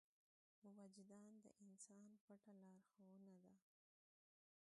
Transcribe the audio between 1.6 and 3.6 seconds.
انسان پټه لارښوونه ده.